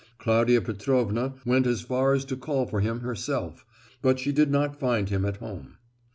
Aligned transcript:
Claudia 0.17 0.59
Petrovna 0.63 1.35
went 1.45 1.67
as 1.67 1.81
far 1.83 2.13
as 2.15 2.25
to 2.25 2.35
call 2.35 2.65
for 2.65 2.79
him 2.79 3.01
herself, 3.01 3.63
but 4.01 4.17
she 4.17 4.31
did 4.31 4.49
not 4.49 4.79
find 4.79 5.09
him 5.09 5.23
at 5.25 5.37
home. 5.37 5.77